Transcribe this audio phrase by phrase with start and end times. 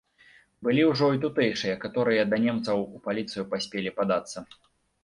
[0.67, 4.51] Былі ўжо і тутэйшыя, каторыя да немцаў у паліцыю паспелі падацца.